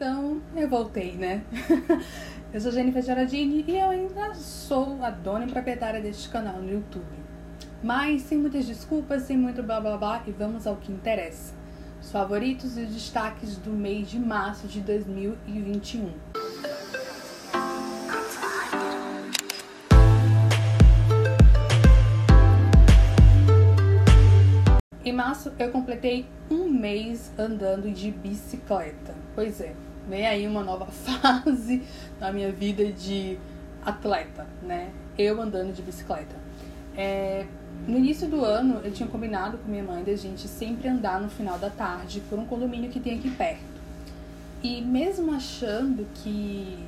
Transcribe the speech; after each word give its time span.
Então 0.00 0.40
eu 0.56 0.66
voltei, 0.66 1.12
né? 1.12 1.44
eu 2.54 2.58
sou 2.58 2.72
Jennifer 2.72 3.02
Gerardini 3.02 3.66
e 3.68 3.76
eu 3.76 3.90
ainda 3.90 4.34
sou 4.34 5.04
a 5.04 5.10
dona 5.10 5.44
e 5.44 5.50
proprietária 5.50 6.00
deste 6.00 6.30
canal 6.30 6.56
no 6.56 6.72
YouTube. 6.72 7.04
Mas 7.82 8.22
sem 8.22 8.38
muitas 8.38 8.64
desculpas, 8.64 9.24
sem 9.24 9.36
muito 9.36 9.62
blá 9.62 9.78
blá 9.78 9.98
blá 9.98 10.22
e 10.26 10.30
vamos 10.30 10.66
ao 10.66 10.76
que 10.76 10.90
interessa. 10.90 11.52
Os 12.00 12.10
favoritos 12.10 12.78
e 12.78 12.84
os 12.84 12.94
destaques 12.94 13.58
do 13.58 13.72
mês 13.72 14.08
de 14.08 14.18
março 14.18 14.66
de 14.66 14.80
2021. 14.80 16.10
Em 25.04 25.12
março 25.12 25.52
eu 25.58 25.70
completei 25.70 26.24
um 26.50 26.70
mês 26.70 27.30
andando 27.36 27.92
de 27.92 28.10
bicicleta. 28.10 29.14
Pois 29.34 29.60
é, 29.60 29.74
vem 30.10 30.26
aí 30.26 30.46
uma 30.46 30.62
nova 30.62 30.86
fase 30.90 31.82
na 32.20 32.32
minha 32.32 32.50
vida 32.50 32.84
de 32.92 33.38
atleta, 33.86 34.46
né? 34.62 34.90
Eu 35.16 35.40
andando 35.40 35.72
de 35.72 35.80
bicicleta. 35.80 36.34
É, 36.96 37.46
no 37.86 37.96
início 37.96 38.28
do 38.28 38.44
ano 38.44 38.80
eu 38.84 38.92
tinha 38.92 39.08
combinado 39.08 39.56
com 39.56 39.70
minha 39.70 39.84
mãe 39.84 40.02
da 40.02 40.14
gente 40.16 40.48
sempre 40.48 40.88
andar 40.88 41.20
no 41.20 41.30
final 41.30 41.58
da 41.58 41.70
tarde 41.70 42.20
por 42.28 42.38
um 42.38 42.44
condomínio 42.44 42.90
que 42.90 42.98
tem 42.98 43.18
aqui 43.18 43.30
perto. 43.30 43.70
E 44.62 44.82
mesmo 44.82 45.32
achando 45.32 46.06
que 46.16 46.78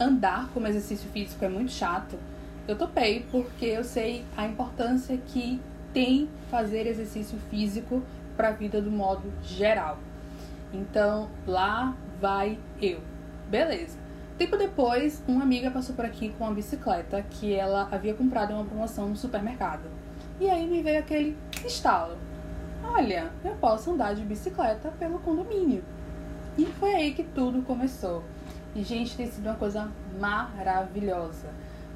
andar 0.00 0.48
como 0.54 0.66
exercício 0.66 1.08
físico 1.10 1.44
é 1.44 1.48
muito 1.48 1.72
chato, 1.72 2.18
eu 2.66 2.76
topei 2.76 3.26
porque 3.30 3.66
eu 3.66 3.84
sei 3.84 4.24
a 4.36 4.46
importância 4.46 5.18
que 5.26 5.60
tem 5.92 6.28
fazer 6.50 6.86
exercício 6.86 7.38
físico 7.50 8.02
para 8.36 8.48
a 8.48 8.52
vida 8.52 8.80
do 8.80 8.90
modo 8.90 9.30
geral. 9.42 9.98
Então, 10.72 11.28
lá 11.46 11.94
vai 12.24 12.58
eu. 12.80 13.02
Beleza. 13.50 13.98
Tempo 14.38 14.56
depois, 14.56 15.22
uma 15.28 15.42
amiga 15.42 15.70
passou 15.70 15.94
por 15.94 16.06
aqui 16.06 16.30
com 16.30 16.44
uma 16.44 16.54
bicicleta 16.54 17.20
que 17.20 17.52
ela 17.52 17.86
havia 17.92 18.14
comprado 18.14 18.50
em 18.50 18.54
uma 18.54 18.64
promoção 18.64 19.10
no 19.10 19.14
supermercado. 19.14 19.82
E 20.40 20.48
aí 20.48 20.66
me 20.66 20.82
veio 20.82 21.00
aquele 21.00 21.36
estalo. 21.66 22.16
Olha, 22.82 23.30
eu 23.44 23.54
posso 23.56 23.90
andar 23.90 24.14
de 24.14 24.22
bicicleta 24.22 24.90
pelo 24.98 25.18
condomínio. 25.18 25.84
E 26.56 26.64
foi 26.64 26.94
aí 26.94 27.12
que 27.12 27.24
tudo 27.24 27.60
começou. 27.60 28.24
E, 28.74 28.82
gente, 28.82 29.14
tem 29.14 29.26
sido 29.26 29.44
uma 29.44 29.56
coisa 29.56 29.92
maravilhosa. 30.18 31.50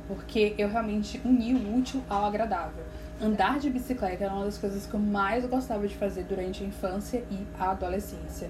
Porque 0.07 0.55
eu 0.59 0.69
realmente 0.69 1.19
uni 1.25 1.55
o 1.55 1.79
útil 1.79 2.05
ao 2.07 2.27
agradável 2.27 2.85
andar 3.21 3.59
de 3.59 3.69
bicicleta 3.69 4.25
era 4.25 4.33
uma 4.33 4.45
das 4.45 4.59
coisas 4.59 4.87
que 4.87 4.95
eu 4.95 5.01
mais 5.01 5.45
gostava 5.47 5.89
de 5.89 5.95
fazer 5.97 6.23
durante 6.25 6.63
a 6.63 6.67
infância 6.67 7.25
e 7.31 7.47
a 7.59 7.71
adolescência. 7.71 8.49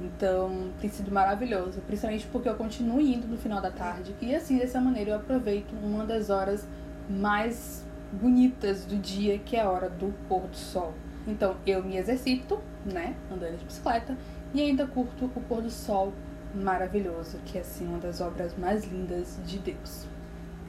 Então, 0.00 0.70
tem 0.80 0.88
sido 0.88 1.10
maravilhoso, 1.10 1.80
principalmente 1.80 2.26
porque 2.28 2.48
eu 2.48 2.54
continuo 2.54 3.00
indo 3.00 3.26
no 3.26 3.36
final 3.36 3.60
da 3.60 3.70
tarde 3.70 4.14
e 4.20 4.34
assim, 4.34 4.56
dessa 4.56 4.80
maneira, 4.80 5.10
eu 5.10 5.16
aproveito 5.16 5.72
uma 5.82 6.04
das 6.04 6.30
horas 6.30 6.66
mais 7.10 7.84
bonitas 8.12 8.84
do 8.84 8.96
dia, 8.96 9.38
que 9.38 9.56
é 9.56 9.62
a 9.62 9.70
hora 9.70 9.90
do 9.90 10.14
pôr 10.28 10.42
do 10.42 10.56
sol. 10.56 10.94
Então, 11.26 11.56
eu 11.66 11.82
me 11.82 11.96
exercito, 11.96 12.60
né, 12.86 13.16
andando 13.30 13.58
de 13.58 13.64
bicicleta, 13.64 14.16
e 14.54 14.60
ainda 14.60 14.86
curto 14.86 15.26
o 15.34 15.40
pôr 15.40 15.62
do 15.62 15.70
sol 15.70 16.12
maravilhoso, 16.54 17.38
que 17.44 17.58
é 17.58 17.60
assim 17.60 17.86
uma 17.86 17.98
das 17.98 18.20
obras 18.20 18.56
mais 18.56 18.84
lindas 18.84 19.38
de 19.44 19.58
Deus. 19.58 20.06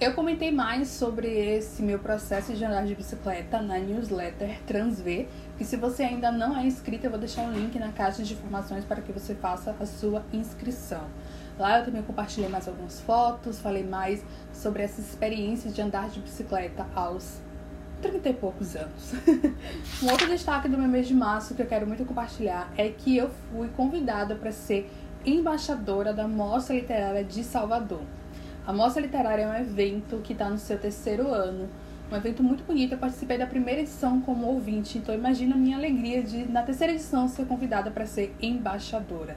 Eu 0.02 0.14
comentei 0.14 0.50
mais 0.50 0.88
sobre 0.88 1.28
esse 1.28 1.84
meu 1.84 2.00
processo 2.00 2.54
de 2.54 2.64
andar 2.64 2.86
de 2.86 2.96
bicicleta 2.96 3.62
na 3.62 3.78
newsletter 3.78 4.58
Transv, 4.66 5.28
que 5.58 5.66
se 5.66 5.76
você 5.76 6.04
ainda 6.04 6.32
não 6.32 6.58
é 6.58 6.66
inscrito, 6.66 7.06
eu 7.06 7.10
vou 7.10 7.20
deixar 7.20 7.42
um 7.42 7.52
link 7.52 7.78
na 7.78 7.92
caixa 7.92 8.24
de 8.24 8.32
informações 8.34 8.86
para 8.86 9.02
que 9.02 9.12
você 9.12 9.36
faça 9.36 9.76
a 9.78 9.86
sua 9.86 10.24
inscrição. 10.32 11.04
Lá 11.60 11.80
eu 11.80 11.86
também 11.86 12.02
compartilhei 12.02 12.50
mais 12.50 12.66
algumas 12.66 13.02
fotos, 13.02 13.60
falei 13.60 13.84
mais 13.84 14.24
sobre 14.54 14.84
essa 14.84 15.02
experiência 15.02 15.70
de 15.70 15.82
andar 15.82 16.10
de 16.10 16.22
bicicleta 16.22 16.88
aos 16.96 17.42
30 18.02 18.30
e 18.30 18.34
poucos 18.36 18.78
anos. 18.78 19.12
um 20.02 20.10
outro 20.10 20.30
destaque 20.30 20.70
do 20.70 20.78
meu 20.78 20.88
mês 20.88 21.10
de 21.10 21.14
março 21.14 21.54
que 21.54 21.62
eu 21.62 21.68
quero 21.68 21.86
muito 21.86 22.06
compartilhar 22.06 22.72
é 22.78 22.88
que 22.88 23.18
eu 23.18 23.30
fui 23.52 23.68
convidada 23.76 24.34
para 24.34 24.54
ser 24.54 24.90
embaixadora 25.26 26.14
da 26.14 26.26
Mostra 26.26 26.74
Literária 26.74 27.26
de 27.26 27.44
Salvador. 27.44 28.04
A 28.66 28.74
Mostra 28.74 29.02
Literária 29.02 29.44
é 29.44 29.48
um 29.48 29.56
evento 29.56 30.18
que 30.24 30.34
está 30.34 30.50
no 30.50 30.58
seu 30.58 30.78
terceiro 30.78 31.28
ano. 31.30 31.68
Um 32.12 32.16
evento 32.16 32.44
muito 32.44 32.64
bonito. 32.64 32.94
Eu 32.94 32.98
participei 32.98 33.38
da 33.38 33.46
primeira 33.46 33.82
edição 33.82 34.22
como 34.22 34.48
ouvinte, 34.48 34.98
então 34.98 35.14
imagina 35.14 35.56
a 35.56 35.58
minha 35.58 35.78
alegria 35.78 36.22
de, 36.24 36.50
na 36.50 36.62
terceira 36.62 36.94
edição, 36.94 37.28
ser 37.28 37.46
convidada 37.46 37.90
para 37.92 38.06
ser 38.06 38.36
embaixadora. 38.42 39.36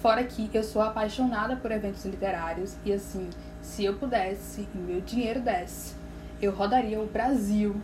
Fora 0.00 0.22
que 0.24 0.50
eu 0.52 0.62
sou 0.62 0.82
apaixonada 0.82 1.56
por 1.56 1.70
eventos 1.70 2.04
literários 2.04 2.76
e, 2.84 2.92
assim, 2.92 3.30
se 3.62 3.84
eu 3.84 3.94
pudesse 3.96 4.68
e 4.74 4.78
meu 4.78 5.00
dinheiro 5.00 5.40
desse, 5.40 5.94
eu 6.40 6.52
rodaria 6.52 7.00
o 7.00 7.06
Brasil 7.06 7.74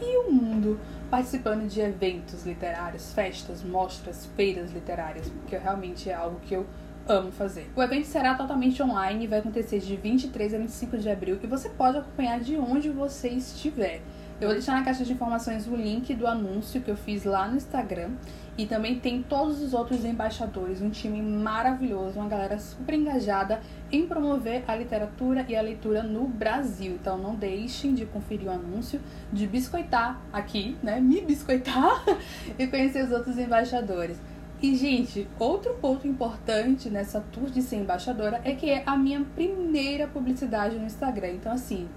e 0.00 0.18
o 0.18 0.32
mundo 0.32 0.78
participando 1.10 1.66
de 1.68 1.80
eventos 1.80 2.44
literários, 2.44 3.12
festas, 3.12 3.62
mostras, 3.62 4.26
feiras 4.36 4.72
literárias, 4.72 5.28
porque 5.28 5.56
realmente 5.56 6.10
é 6.10 6.14
algo 6.14 6.40
que 6.40 6.54
eu 6.54 6.66
amo 7.08 7.30
fazer. 7.30 7.70
O 7.76 7.82
evento 7.82 8.06
será 8.06 8.34
totalmente 8.34 8.82
online 8.82 9.24
e 9.24 9.26
vai 9.26 9.38
acontecer 9.38 9.78
de 9.78 9.96
23 9.96 10.54
a 10.54 10.58
25 10.58 10.98
de 10.98 11.10
abril 11.10 11.38
e 11.42 11.46
você 11.46 11.68
pode 11.68 11.98
acompanhar 11.98 12.40
de 12.40 12.56
onde 12.56 12.88
você 12.90 13.28
estiver. 13.28 14.00
Eu 14.40 14.48
vou 14.48 14.54
deixar 14.54 14.72
na 14.72 14.84
caixa 14.84 15.04
de 15.04 15.12
informações 15.12 15.68
o 15.68 15.76
link 15.76 16.12
do 16.12 16.26
anúncio 16.26 16.80
que 16.80 16.90
eu 16.90 16.96
fiz 16.96 17.24
lá 17.24 17.46
no 17.46 17.56
Instagram. 17.56 18.10
E 18.56 18.66
também 18.66 19.00
tem 19.00 19.20
todos 19.20 19.60
os 19.60 19.74
outros 19.74 20.04
embaixadores, 20.04 20.80
um 20.80 20.88
time 20.88 21.20
maravilhoso, 21.20 22.20
uma 22.20 22.28
galera 22.28 22.56
super 22.58 22.94
engajada 22.94 23.60
em 23.90 24.06
promover 24.06 24.62
a 24.68 24.76
literatura 24.76 25.44
e 25.48 25.56
a 25.56 25.62
leitura 25.62 26.04
no 26.04 26.28
Brasil. 26.28 26.92
Então 27.00 27.18
não 27.18 27.34
deixem 27.34 27.94
de 27.94 28.06
conferir 28.06 28.46
o 28.46 28.52
anúncio, 28.52 29.00
de 29.32 29.46
biscoitar 29.46 30.20
aqui, 30.32 30.76
né? 30.82 31.00
Me 31.00 31.20
biscoitar 31.20 32.04
e 32.56 32.66
conhecer 32.68 33.04
os 33.04 33.10
outros 33.10 33.38
embaixadores. 33.38 34.18
E, 34.62 34.76
gente, 34.76 35.28
outro 35.38 35.74
ponto 35.74 36.06
importante 36.06 36.88
nessa 36.88 37.20
tour 37.20 37.50
de 37.50 37.60
ser 37.60 37.76
embaixadora 37.76 38.40
é 38.44 38.54
que 38.54 38.70
é 38.70 38.82
a 38.86 38.96
minha 38.96 39.24
primeira 39.34 40.06
publicidade 40.06 40.76
no 40.76 40.86
Instagram. 40.86 41.32
Então, 41.32 41.52
assim, 41.52 41.88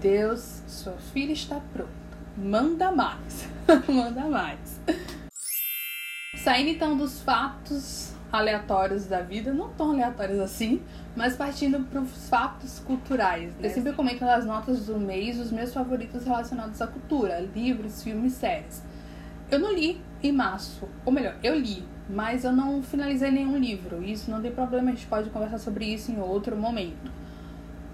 Deus, 0.00 0.62
sua 0.66 0.94
filha 1.12 1.32
está 1.32 1.60
pronta. 1.72 1.90
Manda 2.36 2.92
mais. 2.92 3.48
Manda 3.88 4.22
mais. 4.28 4.80
Saindo 6.36 6.70
então 6.70 6.96
dos 6.96 7.20
fatos 7.20 8.14
aleatórios 8.32 9.06
da 9.06 9.20
vida, 9.20 9.52
não 9.52 9.70
tão 9.70 9.90
aleatórios 9.90 10.38
assim, 10.38 10.80
mas 11.16 11.36
partindo 11.36 11.80
para 11.86 12.00
os 12.00 12.28
fatos 12.28 12.78
culturais. 12.78 13.52
Eu 13.60 13.70
sempre 13.70 13.92
comento 13.92 14.24
nas 14.24 14.46
notas 14.46 14.86
do 14.86 14.98
mês 14.98 15.38
os 15.38 15.50
meus 15.50 15.72
favoritos 15.74 16.24
relacionados 16.24 16.80
à 16.80 16.86
cultura, 16.86 17.40
livros, 17.40 18.02
filmes, 18.02 18.34
séries. 18.34 18.82
Eu 19.50 19.58
não 19.58 19.72
li 19.72 20.00
em 20.22 20.32
março, 20.32 20.88
ou 21.04 21.12
melhor, 21.12 21.36
eu 21.42 21.58
li, 21.58 21.82
mas 22.08 22.44
eu 22.44 22.52
não 22.52 22.82
finalizei 22.82 23.30
nenhum 23.30 23.56
livro. 23.56 24.02
Isso 24.02 24.30
não 24.30 24.40
tem 24.40 24.50
problema, 24.50 24.90
a 24.90 24.94
gente 24.94 25.06
pode 25.06 25.30
conversar 25.30 25.58
sobre 25.58 25.84
isso 25.84 26.10
em 26.10 26.20
outro 26.20 26.56
momento. 26.56 27.10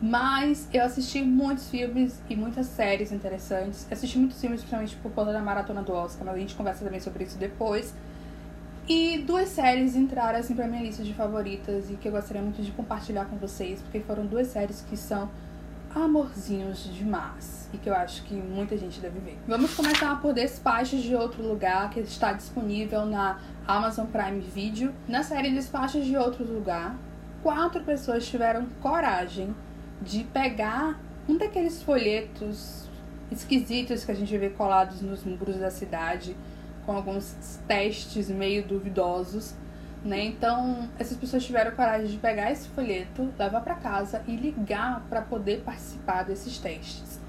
Mas 0.00 0.68
eu 0.72 0.84
assisti 0.84 1.22
muitos 1.22 1.70
filmes 1.70 2.20
e 2.28 2.36
muitas 2.36 2.66
séries 2.66 3.12
interessantes. 3.12 3.86
Assisti 3.90 4.18
muitos 4.18 4.38
filmes, 4.40 4.60
principalmente 4.60 4.96
por 4.96 5.10
conta 5.12 5.32
da 5.32 5.40
maratona 5.40 5.82
do 5.82 5.92
Oscar, 5.92 6.26
mas 6.26 6.34
a 6.34 6.38
gente 6.38 6.54
conversa 6.54 6.84
também 6.84 7.00
sobre 7.00 7.24
isso 7.24 7.38
depois. 7.38 7.94
E 8.88 9.18
duas 9.18 9.48
séries 9.48 9.96
entraram 9.96 10.38
assim 10.38 10.54
pra 10.54 10.68
minha 10.68 10.82
lista 10.82 11.02
de 11.02 11.12
favoritas 11.12 11.90
e 11.90 11.94
que 11.94 12.06
eu 12.06 12.12
gostaria 12.12 12.42
muito 12.42 12.62
de 12.62 12.70
compartilhar 12.72 13.24
com 13.24 13.36
vocês, 13.36 13.80
porque 13.82 14.00
foram 14.00 14.26
duas 14.26 14.48
séries 14.48 14.84
que 14.88 14.96
são 14.96 15.28
amorzinhos 15.94 16.84
demais 16.94 17.68
e 17.72 17.78
que 17.78 17.88
eu 17.88 17.94
acho 17.94 18.22
que 18.24 18.34
muita 18.34 18.76
gente 18.76 19.00
deve 19.00 19.18
ver. 19.20 19.38
Vamos 19.46 19.74
começar 19.74 20.20
por 20.20 20.32
Despachos 20.32 21.02
de 21.02 21.14
Outro 21.14 21.42
Lugar, 21.42 21.90
que 21.90 22.00
está 22.00 22.32
disponível 22.32 23.06
na 23.06 23.38
Amazon 23.66 24.06
Prime 24.06 24.40
Video. 24.40 24.92
Na 25.08 25.22
série 25.22 25.50
Despachos 25.50 26.04
de 26.04 26.16
Outro 26.16 26.44
Lugar, 26.44 26.96
quatro 27.42 27.82
pessoas 27.82 28.26
tiveram 28.26 28.66
coragem 28.80 29.54
de 30.02 30.24
pegar 30.24 31.00
um 31.28 31.36
daqueles 31.36 31.82
folhetos 31.82 32.88
esquisitos 33.30 34.04
que 34.04 34.12
a 34.12 34.14
gente 34.14 34.36
vê 34.38 34.50
colados 34.50 35.00
nos 35.02 35.24
muros 35.24 35.56
da 35.56 35.70
cidade, 35.70 36.36
com 36.84 36.92
alguns 36.92 37.58
testes 37.66 38.30
meio 38.30 38.66
duvidosos 38.66 39.54
né? 40.04 40.24
Então, 40.24 40.88
essas 40.98 41.16
pessoas 41.16 41.44
tiveram 41.44 41.72
coragem 41.72 42.08
de 42.08 42.16
pegar 42.18 42.50
esse 42.50 42.68
folheto, 42.68 43.32
levar 43.38 43.60
para 43.60 43.74
casa 43.74 44.22
e 44.26 44.36
ligar 44.36 45.04
para 45.08 45.22
poder 45.22 45.62
participar 45.62 46.24
desses 46.24 46.58
testes. 46.58 47.20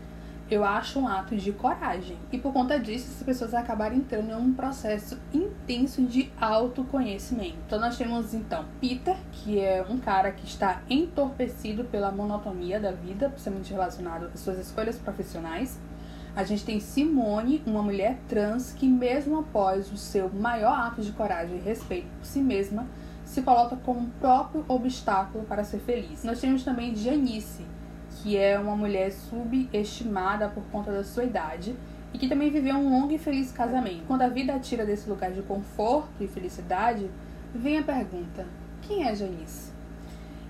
Eu 0.50 0.64
acho 0.64 0.98
um 1.00 1.08
ato 1.08 1.36
de 1.36 1.52
coragem. 1.52 2.18
E 2.32 2.38
por 2.38 2.54
conta 2.54 2.80
disso, 2.80 3.08
essas 3.10 3.24
pessoas 3.24 3.54
acabaram 3.54 3.98
entrando 3.98 4.32
em 4.32 4.36
um 4.36 4.54
processo 4.54 5.20
intenso 5.34 6.02
de 6.04 6.32
autoconhecimento. 6.40 7.58
Então, 7.66 7.80
nós 7.80 7.98
temos 7.98 8.34
então 8.34 8.64
Peter, 8.80 9.18
que 9.34 9.60
é 9.60 9.86
um 9.90 9.98
cara 9.98 10.32
que 10.32 10.46
está 10.46 10.82
entorpecido 10.90 11.84
pela 11.84 12.12
monotonia 12.12 12.80
da 12.80 12.92
vida, 12.92 13.30
principalmente 13.30 13.74
relacionado 13.74 14.32
às 14.34 14.40
suas 14.40 14.58
escolhas 14.58 14.98
profissionais. 14.98 15.78
A 16.38 16.44
gente 16.44 16.64
tem 16.64 16.80
Simone, 16.80 17.64
uma 17.66 17.82
mulher 17.82 18.20
trans 18.30 18.72
que, 18.72 18.88
mesmo 18.88 19.40
após 19.40 19.92
o 19.92 19.98
seu 19.98 20.30
maior 20.30 20.72
ato 20.72 21.02
de 21.02 21.12
coragem 21.12 21.58
e 21.58 21.60
respeito 21.60 22.06
por 22.20 22.28
si 22.28 22.42
mesma, 22.42 22.86
se 23.26 23.42
coloca 23.42 23.76
como 23.78 24.02
um 24.02 24.10
próprio 24.20 24.64
obstáculo 24.68 25.46
para 25.46 25.64
ser 25.64 25.80
feliz. 25.80 26.24
Nós 26.24 26.40
temos 26.40 26.64
também 26.64 26.96
Janice, 26.96 27.66
que 28.12 28.38
é 28.38 28.60
uma 28.60 28.76
mulher 28.76 29.12
subestimada 29.12 30.48
por 30.48 30.64
conta 30.66 30.92
da 30.92 31.04
sua 31.04 31.24
idade 31.24 31.76
e 32.14 32.20
que 32.20 32.30
também 32.30 32.52
viveu 32.52 32.76
um 32.76 32.88
longo 32.88 33.12
e 33.12 33.18
feliz 33.18 33.52
casamento. 33.52 34.04
Quando 34.06 34.22
a 34.22 34.30
vida 34.30 34.60
tira 34.60 34.86
desse 34.86 35.10
lugar 35.10 35.32
de 35.32 35.42
conforto 35.42 36.22
e 36.24 36.28
felicidade, 36.28 37.10
vem 37.52 37.80
a 37.80 37.84
pergunta: 37.84 38.46
quem 38.84 39.08
é 39.08 39.16
Janice? 39.16 39.77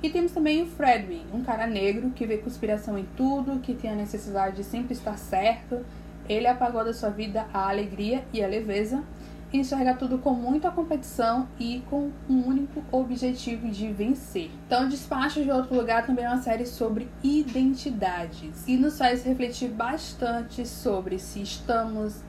E 0.07 0.09
temos 0.09 0.31
também 0.31 0.61
o 0.61 0.65
Fredwin, 0.65 1.25
um 1.33 1.43
cara 1.43 1.67
negro 1.67 2.11
que 2.11 2.25
vê 2.25 2.37
conspiração 2.37 2.97
em 2.97 3.05
tudo, 3.17 3.59
que 3.59 3.73
tem 3.73 3.91
a 3.91 3.93
necessidade 3.93 4.55
de 4.55 4.63
sempre 4.63 4.93
estar 4.93 5.17
certo. 5.17 5.85
Ele 6.29 6.47
apagou 6.47 6.85
da 6.85 6.93
sua 6.93 7.09
vida 7.09 7.45
a 7.53 7.67
alegria 7.67 8.23
e 8.31 8.41
a 8.41 8.47
leveza 8.47 9.03
enxerga 9.51 9.93
tudo 9.93 10.17
com 10.17 10.31
muita 10.31 10.71
competição 10.71 11.49
e 11.59 11.83
com 11.89 12.09
um 12.29 12.47
único 12.47 12.81
objetivo 12.89 13.67
de 13.67 13.91
vencer. 13.91 14.49
Então, 14.65 14.87
Despacho 14.87 15.43
de 15.43 15.51
Outro 15.51 15.75
Lugar 15.75 16.05
também 16.05 16.23
é 16.23 16.29
uma 16.29 16.41
série 16.41 16.65
sobre 16.65 17.09
identidades 17.21 18.65
e 18.65 18.77
nos 18.77 18.97
faz 18.97 19.25
refletir 19.25 19.67
bastante 19.67 20.65
sobre 20.65 21.19
se 21.19 21.41
estamos 21.41 22.21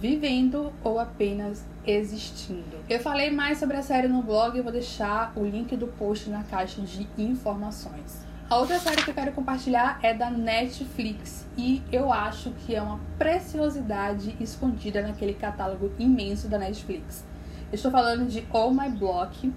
vivendo 0.00 0.72
ou 0.84 0.98
apenas 0.98 1.64
existindo. 1.86 2.76
Eu 2.88 3.00
falei 3.00 3.30
mais 3.30 3.58
sobre 3.58 3.76
a 3.76 3.82
série 3.82 4.08
no 4.08 4.22
blog 4.22 4.58
e 4.58 4.62
vou 4.62 4.72
deixar 4.72 5.32
o 5.36 5.44
link 5.44 5.76
do 5.76 5.86
post 5.86 6.28
na 6.28 6.42
caixa 6.42 6.82
de 6.82 7.06
informações. 7.16 8.26
A 8.48 8.58
outra 8.58 8.78
série 8.78 9.02
que 9.02 9.10
eu 9.10 9.14
quero 9.14 9.32
compartilhar 9.32 9.98
é 10.02 10.14
da 10.14 10.30
Netflix 10.30 11.44
e 11.56 11.82
eu 11.90 12.12
acho 12.12 12.50
que 12.50 12.76
é 12.76 12.80
uma 12.80 13.00
preciosidade 13.18 14.36
escondida 14.38 15.02
naquele 15.02 15.34
catálogo 15.34 15.90
imenso 15.98 16.46
da 16.46 16.56
Netflix. 16.56 17.24
Estou 17.72 17.90
falando 17.90 18.28
de 18.28 18.46
All 18.52 18.72
My 18.72 18.88
Block, 18.88 19.52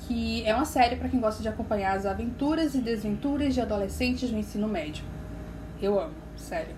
que 0.00 0.44
é 0.44 0.52
uma 0.52 0.64
série 0.64 0.96
para 0.96 1.08
quem 1.08 1.20
gosta 1.20 1.40
de 1.40 1.48
acompanhar 1.48 1.96
as 1.96 2.04
aventuras 2.04 2.74
e 2.74 2.80
desventuras 2.80 3.54
de 3.54 3.60
adolescentes 3.60 4.32
no 4.32 4.38
ensino 4.38 4.66
médio. 4.66 5.04
Eu 5.80 6.00
amo, 6.00 6.14
sério. 6.36 6.74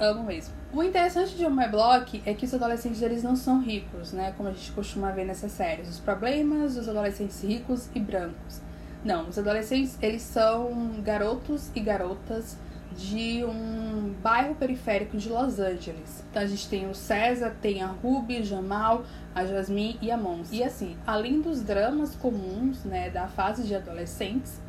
Amo 0.00 0.22
mesmo. 0.22 0.54
O 0.72 0.82
interessante 0.82 1.34
de 1.34 1.48
My 1.48 1.68
Block 1.68 2.22
é 2.24 2.32
que 2.32 2.44
os 2.44 2.54
adolescentes 2.54 3.02
eles 3.02 3.22
não 3.22 3.34
são 3.34 3.60
ricos, 3.60 4.12
né? 4.12 4.32
Como 4.36 4.48
a 4.48 4.52
gente 4.52 4.70
costuma 4.72 5.10
ver 5.10 5.24
nessas 5.24 5.50
séries. 5.52 5.88
Os 5.88 5.98
problemas 5.98 6.76
dos 6.76 6.88
adolescentes 6.88 7.42
ricos 7.42 7.88
e 7.94 8.00
brancos. 8.00 8.60
Não, 9.04 9.28
os 9.28 9.38
adolescentes, 9.38 9.98
eles 10.00 10.22
são 10.22 11.00
garotos 11.02 11.70
e 11.74 11.80
garotas 11.80 12.56
de 12.96 13.44
um 13.44 14.12
bairro 14.22 14.54
periférico 14.54 15.16
de 15.16 15.28
Los 15.28 15.58
Angeles. 15.58 16.24
Então 16.30 16.42
a 16.42 16.46
gente 16.46 16.68
tem 16.68 16.88
o 16.88 16.94
César, 16.94 17.54
tem 17.60 17.82
a 17.82 17.86
Ruby, 17.86 18.42
Jamal, 18.42 19.04
a 19.34 19.44
Jasmine 19.44 19.98
e 20.02 20.10
a 20.10 20.16
Mons. 20.16 20.52
E 20.52 20.62
assim, 20.62 20.96
além 21.06 21.40
dos 21.40 21.62
dramas 21.62 22.14
comuns, 22.16 22.84
né, 22.84 23.08
da 23.10 23.28
fase 23.28 23.62
de 23.62 23.74
adolescentes, 23.74 24.60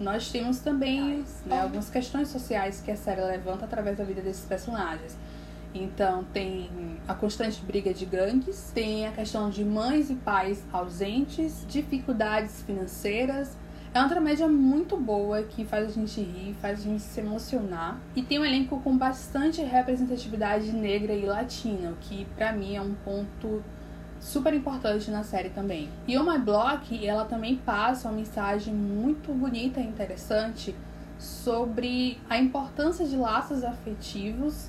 nós 0.00 0.30
temos 0.30 0.58
também 0.60 1.24
né, 1.46 1.60
algumas 1.60 1.88
questões 1.88 2.28
sociais 2.28 2.80
que 2.80 2.90
a 2.90 2.96
série 2.96 3.20
levanta 3.20 3.64
através 3.64 3.96
da 3.96 4.04
vida 4.04 4.20
desses 4.20 4.44
personagens. 4.44 5.16
Então 5.74 6.24
tem 6.32 6.70
a 7.06 7.14
constante 7.14 7.60
briga 7.62 7.92
de 7.92 8.06
gangues, 8.06 8.70
tem 8.72 9.06
a 9.06 9.12
questão 9.12 9.50
de 9.50 9.64
mães 9.64 10.08
e 10.10 10.14
pais 10.14 10.64
ausentes, 10.72 11.64
dificuldades 11.68 12.62
financeiras, 12.62 13.56
é 13.94 14.00
uma 14.00 14.08
dramédia 14.08 14.48
muito 14.48 14.96
boa 14.96 15.44
que 15.44 15.64
faz 15.64 15.88
a 15.88 15.92
gente 15.92 16.20
rir, 16.20 16.52
faz 16.60 16.80
a 16.80 16.82
gente 16.82 17.00
se 17.00 17.20
emocionar 17.20 18.00
e 18.16 18.22
tem 18.22 18.40
um 18.40 18.44
elenco 18.44 18.80
com 18.80 18.98
bastante 18.98 19.62
representatividade 19.62 20.72
negra 20.72 21.12
e 21.12 21.24
latina, 21.24 21.90
o 21.90 21.96
que 22.00 22.26
para 22.36 22.52
mim 22.52 22.74
é 22.74 22.82
um 22.82 22.92
ponto 22.92 23.62
super 24.20 24.54
importante 24.54 25.10
na 25.10 25.22
série 25.22 25.50
também. 25.50 25.88
E 26.06 26.16
o 26.16 26.24
My 26.24 26.38
Block, 26.38 27.06
ela 27.06 27.24
também 27.24 27.56
passa 27.56 28.08
uma 28.08 28.16
mensagem 28.16 28.74
muito 28.74 29.32
bonita 29.32 29.80
e 29.80 29.86
interessante 29.86 30.74
sobre 31.18 32.18
a 32.28 32.38
importância 32.38 33.06
de 33.06 33.16
laços 33.16 33.62
afetivos 33.62 34.68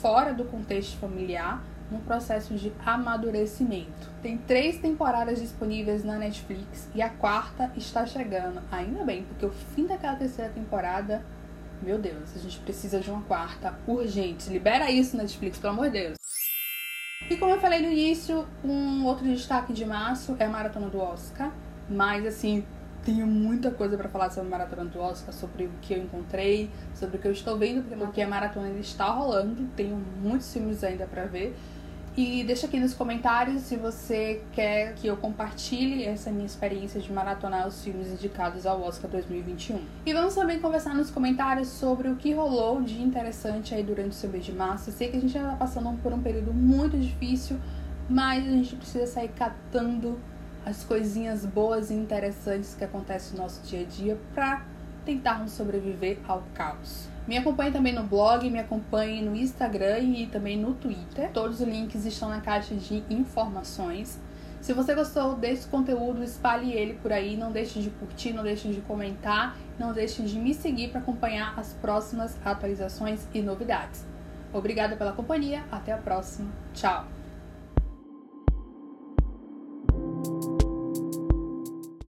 fora 0.00 0.34
do 0.34 0.44
contexto 0.44 0.98
familiar 0.98 1.62
no 1.90 1.98
processo 2.00 2.54
de 2.54 2.72
amadurecimento. 2.84 4.10
Tem 4.22 4.36
três 4.38 4.78
temporadas 4.78 5.40
disponíveis 5.40 6.04
na 6.04 6.16
Netflix 6.16 6.88
e 6.94 7.02
a 7.02 7.08
quarta 7.08 7.70
está 7.76 8.06
chegando. 8.06 8.60
Ainda 8.72 9.04
bem, 9.04 9.24
porque 9.24 9.46
o 9.46 9.50
fim 9.74 9.86
daquela 9.86 10.16
terceira 10.16 10.50
temporada, 10.50 11.22
meu 11.82 11.98
Deus, 11.98 12.34
a 12.34 12.38
gente 12.38 12.58
precisa 12.60 13.00
de 13.00 13.10
uma 13.10 13.22
quarta 13.22 13.78
urgente. 13.86 14.50
Libera 14.50 14.90
isso, 14.90 15.16
Netflix, 15.16 15.58
pelo 15.58 15.74
amor 15.74 15.86
de 15.86 16.00
Deus. 16.00 16.23
E 17.30 17.36
como 17.36 17.52
eu 17.52 17.60
falei 17.60 17.80
no 17.80 17.90
início, 17.90 18.46
um 18.62 19.06
outro 19.06 19.24
destaque 19.24 19.72
de 19.72 19.84
março 19.84 20.36
é 20.38 20.44
a 20.44 20.48
maratona 20.48 20.88
do 20.88 21.00
Oscar. 21.00 21.50
Mas 21.88 22.26
assim, 22.26 22.64
tenho 23.04 23.26
muita 23.26 23.70
coisa 23.70 23.96
para 23.96 24.08
falar 24.08 24.30
sobre 24.30 24.48
a 24.48 24.50
maratona 24.50 24.84
do 24.84 25.00
Oscar, 25.00 25.32
sobre 25.32 25.64
o 25.64 25.70
que 25.80 25.94
eu 25.94 26.02
encontrei, 26.02 26.70
sobre 26.94 27.16
o 27.16 27.20
que 27.20 27.26
eu 27.26 27.32
estou 27.32 27.56
vendo, 27.58 27.82
porque 27.98 28.20
a 28.20 28.28
maratona 28.28 28.68
está 28.78 29.06
rolando. 29.06 29.66
Tenho 29.74 29.96
muitos 30.22 30.52
filmes 30.52 30.84
ainda 30.84 31.06
para 31.06 31.24
ver. 31.24 31.56
E 32.16 32.44
deixa 32.44 32.68
aqui 32.68 32.78
nos 32.78 32.94
comentários 32.94 33.62
se 33.62 33.76
você 33.76 34.40
quer 34.52 34.94
que 34.94 35.04
eu 35.04 35.16
compartilhe 35.16 36.04
essa 36.04 36.30
minha 36.30 36.46
experiência 36.46 37.00
de 37.00 37.12
maratonar 37.12 37.66
os 37.66 37.82
filmes 37.82 38.06
indicados 38.06 38.66
ao 38.66 38.80
Oscar 38.82 39.10
2021. 39.10 39.80
E 40.06 40.12
vamos 40.12 40.32
também 40.32 40.60
conversar 40.60 40.94
nos 40.94 41.10
comentários 41.10 41.66
sobre 41.66 42.08
o 42.08 42.14
que 42.14 42.32
rolou 42.32 42.80
de 42.80 43.02
interessante 43.02 43.74
aí 43.74 43.82
durante 43.82 44.10
o 44.10 44.14
seu 44.14 44.30
mês 44.30 44.44
de 44.44 44.52
março. 44.52 44.90
Eu 44.90 44.94
sei 44.94 45.08
que 45.08 45.16
a 45.16 45.20
gente 45.20 45.32
já 45.32 45.40
está 45.40 45.56
passando 45.56 46.00
por 46.02 46.12
um 46.12 46.22
período 46.22 46.54
muito 46.54 46.96
difícil, 46.96 47.58
mas 48.08 48.46
a 48.46 48.50
gente 48.50 48.76
precisa 48.76 49.08
sair 49.08 49.30
catando 49.30 50.16
as 50.64 50.84
coisinhas 50.84 51.44
boas 51.44 51.90
e 51.90 51.94
interessantes 51.94 52.76
que 52.76 52.84
acontecem 52.84 53.36
no 53.36 53.42
nosso 53.42 53.60
dia 53.66 53.80
a 53.80 53.84
dia 53.84 54.18
para 54.32 54.62
tentarmos 55.04 55.52
sobreviver 55.52 56.18
ao 56.26 56.42
caos. 56.54 57.08
Me 57.26 57.38
acompanhe 57.38 57.72
também 57.72 57.94
no 57.94 58.02
blog, 58.02 58.48
me 58.50 58.58
acompanhe 58.58 59.22
no 59.22 59.34
Instagram 59.34 60.00
e 60.00 60.26
também 60.26 60.58
no 60.58 60.74
Twitter. 60.74 61.30
Todos 61.32 61.60
os 61.60 61.66
links 61.66 62.04
estão 62.04 62.28
na 62.28 62.40
caixa 62.40 62.74
de 62.74 63.02
informações. 63.08 64.20
Se 64.60 64.72
você 64.72 64.94
gostou 64.94 65.34
desse 65.34 65.66
conteúdo, 65.68 66.22
espalhe 66.22 66.72
ele 66.72 66.94
por 66.94 67.12
aí. 67.12 67.36
Não 67.36 67.52
deixe 67.52 67.80
de 67.80 67.90
curtir, 67.90 68.32
não 68.32 68.42
deixe 68.42 68.68
de 68.68 68.80
comentar, 68.82 69.56
não 69.78 69.92
deixe 69.92 70.22
de 70.22 70.38
me 70.38 70.54
seguir 70.54 70.88
para 70.88 71.00
acompanhar 71.00 71.58
as 71.58 71.72
próximas 71.74 72.36
atualizações 72.44 73.26
e 73.34 73.40
novidades. 73.40 74.06
Obrigada 74.52 74.96
pela 74.96 75.12
companhia, 75.12 75.64
até 75.70 75.92
a 75.92 75.98
próxima. 75.98 76.50
Tchau! 76.72 77.13